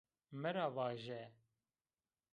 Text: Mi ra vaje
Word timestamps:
Mi 0.41 0.53
ra 0.57 0.63
vaje 0.77 1.21